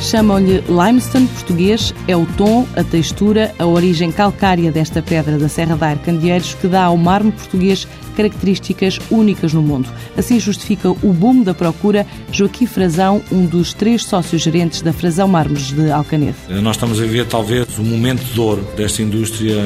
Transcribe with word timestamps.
chamam-lhe 0.00 0.62
limestone 0.68 1.26
português, 1.28 1.94
é 2.06 2.16
o 2.16 2.26
tom, 2.36 2.66
a 2.76 2.84
textura, 2.84 3.54
a 3.58 3.66
origem 3.66 4.12
calcária 4.12 4.70
desta 4.70 5.02
pedra 5.02 5.38
da 5.38 5.48
Serra 5.48 5.76
da 5.76 5.88
Arcandieiros 5.88 6.54
que 6.54 6.68
dá 6.68 6.84
ao 6.84 6.96
mármore 6.96 7.36
português 7.36 7.86
características 8.16 8.98
únicas 9.10 9.52
no 9.52 9.62
mundo. 9.62 9.88
Assim 10.16 10.40
justifica 10.40 10.90
o 10.90 11.12
boom 11.12 11.42
da 11.42 11.54
procura 11.54 12.06
Joaquim 12.32 12.66
Frazão, 12.66 13.22
um 13.30 13.44
dos 13.44 13.74
três 13.74 14.04
sócios 14.04 14.42
gerentes 14.42 14.80
da 14.80 14.92
Frazão 14.92 15.28
Mármores 15.28 15.70
de 15.72 15.90
Alcanede. 15.90 16.36
Nós 16.48 16.76
estamos 16.76 17.00
a 17.00 17.04
ver 17.04 17.26
talvez 17.26 17.78
o 17.78 17.82
momento 17.82 18.24
de 18.24 18.40
ouro 18.40 18.66
desta 18.76 19.02
indústria 19.02 19.56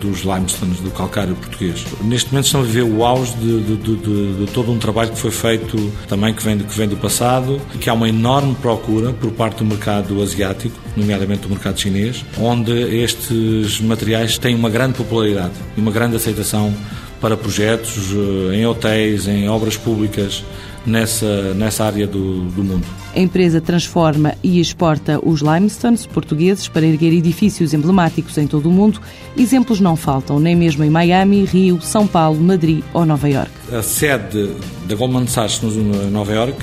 dos 0.00 0.20
limestones, 0.20 0.78
do 0.78 0.90
calcário 0.90 1.34
português. 1.34 1.84
Neste 2.02 2.30
momento 2.30 2.46
estamos 2.46 2.68
a 2.68 2.70
ver 2.72 2.82
o 2.82 3.04
auge 3.04 3.34
de, 3.34 3.76
de, 3.76 3.76
de, 3.76 4.34
de 4.34 4.52
todo 4.52 4.70
um 4.70 4.78
trabalho 4.78 5.10
que 5.10 5.18
foi 5.18 5.32
feito 5.32 5.76
também 6.08 6.32
que 6.32 6.42
vem, 6.42 6.58
que 6.58 6.76
vem 6.76 6.88
do 6.88 6.96
passado, 6.96 7.60
que 7.80 7.90
há 7.90 7.92
uma 7.92 8.08
enorme 8.08 8.54
procura 8.54 9.12
por 9.12 9.32
parte 9.32 9.59
do 9.60 9.64
mercado 9.64 10.22
asiático, 10.22 10.78
nomeadamente 10.96 11.42
do 11.42 11.48
mercado 11.48 11.78
chinês, 11.78 12.24
onde 12.38 12.72
estes 12.72 13.80
materiais 13.80 14.38
têm 14.38 14.54
uma 14.54 14.70
grande 14.70 14.94
popularidade 14.94 15.54
e 15.76 15.80
uma 15.80 15.90
grande 15.90 16.16
aceitação 16.16 16.74
para 17.20 17.36
projetos 17.36 18.10
eh, 18.12 18.56
em 18.56 18.66
hotéis, 18.66 19.28
em 19.28 19.48
obras 19.48 19.76
públicas, 19.76 20.42
nessa, 20.86 21.54
nessa 21.54 21.84
área 21.84 22.06
do, 22.06 22.44
do 22.44 22.64
mundo. 22.64 22.86
A 23.14 23.20
empresa 23.20 23.60
transforma 23.60 24.34
e 24.42 24.60
exporta 24.60 25.20
os 25.22 25.40
limestones 25.40 26.06
portugueses 26.06 26.68
para 26.68 26.86
erguer 26.86 27.12
edifícios 27.12 27.74
emblemáticos 27.74 28.38
em 28.38 28.46
todo 28.46 28.68
o 28.68 28.72
mundo. 28.72 29.00
Exemplos 29.36 29.80
não 29.80 29.96
faltam, 29.96 30.38
nem 30.38 30.54
mesmo 30.54 30.84
em 30.84 30.90
Miami, 30.90 31.44
Rio, 31.44 31.80
São 31.80 32.06
Paulo, 32.06 32.40
Madrid 32.40 32.82
ou 32.94 33.04
Nova 33.04 33.28
York. 33.28 33.50
A 33.72 33.82
sede 33.82 34.50
da 34.86 34.94
Goldman 34.94 35.26
Sachs 35.26 35.62
em 35.62 36.10
Nova 36.10 36.32
York 36.32 36.56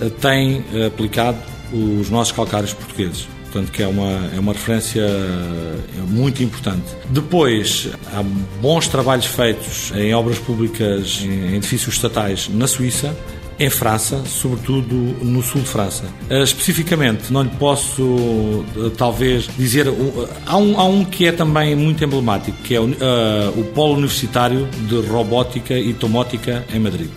eh, 0.00 0.10
tem 0.20 0.64
eh, 0.74 0.86
aplicado 0.86 1.38
os 1.72 2.10
nossos 2.10 2.32
calcários 2.32 2.72
portugueses 2.72 3.26
portanto 3.50 3.72
que 3.72 3.82
é 3.82 3.86
uma, 3.86 4.30
é 4.34 4.38
uma 4.38 4.52
referência 4.52 5.02
é 5.02 6.00
muito 6.06 6.42
importante. 6.42 6.84
Depois, 7.10 7.88
há 8.14 8.22
bons 8.62 8.86
trabalhos 8.86 9.26
feitos 9.26 9.92
em 9.96 10.14
obras 10.14 10.38
públicas, 10.38 11.20
em 11.22 11.56
edifícios 11.56 11.96
estatais 11.96 12.48
na 12.48 12.68
Suíça, 12.68 13.14
em 13.60 13.68
França, 13.68 14.24
sobretudo 14.24 14.94
no 14.94 15.42
sul 15.42 15.60
de 15.60 15.68
França. 15.68 16.04
Uh, 16.30 16.42
especificamente, 16.42 17.30
não 17.30 17.42
lhe 17.42 17.50
posso 17.50 18.02
uh, 18.02 18.90
talvez 18.96 19.46
dizer. 19.58 19.86
Uh, 19.86 20.28
há, 20.46 20.56
um, 20.56 20.80
há 20.80 20.84
um 20.84 21.04
que 21.04 21.26
é 21.26 21.32
também 21.32 21.76
muito 21.76 22.02
emblemático, 22.02 22.56
que 22.62 22.74
é 22.74 22.80
o, 22.80 22.86
o 22.86 23.64
Polo 23.74 23.96
Universitário 23.96 24.66
de 24.88 25.00
Robótica 25.06 25.78
e 25.78 25.92
Tomótica 25.92 26.64
em 26.72 26.78
Madrid 26.78 27.10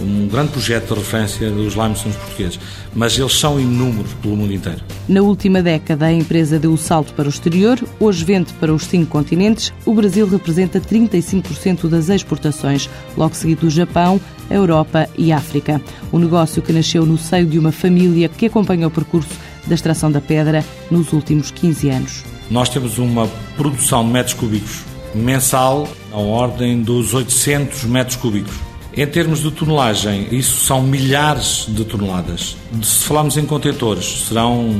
um 0.00 0.28
grande 0.28 0.52
projeto 0.52 0.94
de 0.94 1.00
referência 1.00 1.50
dos 1.50 1.74
limestones 1.74 2.16
portugueses, 2.16 2.60
mas 2.94 3.18
eles 3.18 3.38
são 3.38 3.60
inúmeros 3.60 4.12
pelo 4.14 4.36
mundo 4.36 4.52
inteiro. 4.52 4.80
Na 5.08 5.20
última 5.22 5.62
década, 5.62 6.06
a 6.06 6.12
empresa 6.12 6.58
deu 6.58 6.72
o 6.72 6.78
salto 6.78 7.12
para 7.14 7.26
o 7.26 7.30
exterior, 7.30 7.78
hoje 7.98 8.24
vende 8.24 8.52
para 8.54 8.72
os 8.72 8.84
cinco 8.84 9.10
continentes. 9.10 9.72
O 9.84 9.94
Brasil 9.94 10.26
representa 10.26 10.80
35% 10.80 11.88
das 11.88 12.08
exportações, 12.08 12.88
logo 13.16 13.34
seguido 13.34 13.62
do 13.62 13.70
Japão, 13.70 14.20
a 14.48 14.54
Europa 14.54 15.08
e 15.16 15.32
a 15.32 15.36
África. 15.36 15.80
Um 16.12 16.18
negócio 16.18 16.62
que 16.62 16.72
nasceu 16.72 17.04
no 17.04 17.18
seio 17.18 17.46
de 17.46 17.58
uma 17.58 17.72
família 17.72 18.28
que 18.28 18.46
acompanha 18.46 18.86
o 18.86 18.90
percurso 18.90 19.30
da 19.66 19.74
extração 19.74 20.10
da 20.10 20.20
pedra 20.20 20.64
nos 20.90 21.12
últimos 21.12 21.50
15 21.50 21.88
anos. 21.90 22.24
Nós 22.50 22.68
temos 22.68 22.98
uma 22.98 23.28
produção 23.56 24.04
de 24.04 24.10
metros 24.10 24.34
cúbicos 24.34 24.80
mensal 25.14 25.88
na 26.10 26.18
ordem 26.18 26.82
dos 26.82 27.14
800 27.14 27.84
metros 27.84 28.16
cúbicos 28.16 28.69
em 28.96 29.06
termos 29.06 29.40
de 29.40 29.50
tonelagem, 29.50 30.26
isso 30.32 30.64
são 30.64 30.82
milhares 30.82 31.66
de 31.68 31.84
toneladas. 31.84 32.56
Se 32.82 33.04
falarmos 33.04 33.36
em 33.36 33.46
contentores, 33.46 34.26
serão 34.26 34.74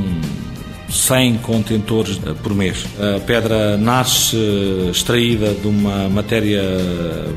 100 0.90 1.38
contentores 1.38 2.20
por 2.42 2.54
mês. 2.54 2.84
A 2.98 3.20
pedra 3.20 3.76
nasce 3.76 4.36
extraída 4.90 5.54
de 5.54 5.66
uma 5.66 6.08
matéria 6.08 6.62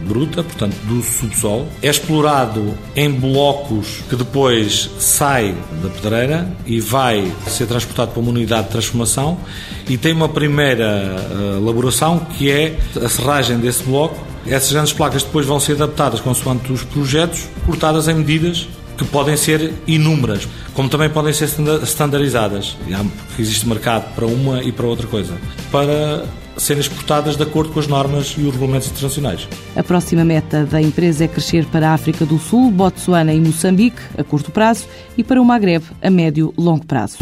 bruta, 0.07 0.43
portanto 0.43 0.75
do 0.85 1.01
subsolo, 1.03 1.67
é 1.81 1.89
explorado 1.89 2.73
em 2.95 3.09
blocos 3.11 4.01
que 4.09 4.15
depois 4.15 4.89
sai 4.99 5.55
da 5.81 5.89
pedreira 5.89 6.47
e 6.65 6.79
vai 6.79 7.31
ser 7.47 7.67
transportado 7.67 8.11
para 8.11 8.19
uma 8.19 8.31
unidade 8.31 8.65
de 8.65 8.71
transformação 8.71 9.37
e 9.87 9.97
tem 9.97 10.13
uma 10.13 10.29
primeira 10.29 10.85
eh, 10.85 11.57
elaboração 11.57 12.19
que 12.19 12.49
é 12.49 12.77
a 13.03 13.09
serragem 13.09 13.57
desse 13.57 13.83
bloco 13.83 14.33
essas 14.45 14.71
grandes 14.73 14.91
placas 14.91 15.23
depois 15.23 15.45
vão 15.45 15.59
ser 15.59 15.73
adaptadas 15.73 16.19
consoante 16.19 16.71
os 16.71 16.83
projetos, 16.83 17.47
cortadas 17.65 18.07
em 18.07 18.13
medidas 18.13 18.67
que 18.97 19.05
podem 19.05 19.35
ser 19.37 19.73
inúmeras, 19.87 20.47
como 20.73 20.89
também 20.89 21.09
podem 21.09 21.33
ser 21.33 21.49
standardizadas, 21.83 22.77
existe 23.37 23.67
mercado 23.67 24.13
para 24.15 24.25
uma 24.25 24.63
e 24.63 24.71
para 24.71 24.85
outra 24.85 25.07
coisa, 25.07 25.35
para 25.71 26.25
serem 26.57 26.81
exportadas 26.81 27.35
de 27.35 27.43
acordo 27.43 27.71
com 27.71 27.79
as 27.79 27.87
normas 27.87 28.35
e 28.37 28.41
os 28.41 28.53
regulamentos 28.53 28.89
internacionais. 28.89 29.47
A 29.75 29.83
próxima 29.83 30.23
meta 30.23 30.65
da 30.65 30.81
empresa 30.81 31.25
é 31.25 31.27
crescer 31.27 31.65
para 31.65 31.89
a 31.89 31.93
África 31.93 32.25
do 32.25 32.37
Sul, 32.37 32.69
Botsuana 32.69 33.33
e 33.33 33.39
Moçambique, 33.39 34.01
a 34.17 34.23
curto 34.23 34.51
prazo, 34.51 34.85
e 35.17 35.23
para 35.23 35.41
o 35.41 35.45
Magreb, 35.45 35.83
a 36.01 36.09
médio 36.09 36.53
e 36.57 36.61
longo 36.61 36.85
prazo. 36.85 37.17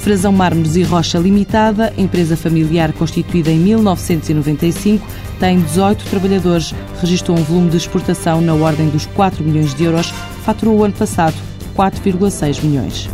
Frazão 0.00 0.32
Mármores 0.32 0.76
e 0.76 0.82
Rocha 0.82 1.18
Limitada, 1.18 1.92
empresa 1.96 2.34
familiar 2.34 2.90
constituída 2.94 3.50
em 3.50 3.58
1995, 3.58 5.06
tem 5.38 5.60
18 5.60 6.04
trabalhadores, 6.06 6.74
registrou 7.00 7.38
um 7.38 7.42
volume 7.42 7.68
de 7.68 7.76
exportação 7.76 8.40
na 8.40 8.54
ordem 8.54 8.88
dos 8.88 9.04
4 9.04 9.44
milhões 9.44 9.74
de 9.74 9.84
euros, 9.84 10.10
faturou 10.42 10.78
o 10.78 10.84
ano 10.84 10.94
passado 10.94 11.34
4,6 11.76 12.64
milhões. 12.64 13.10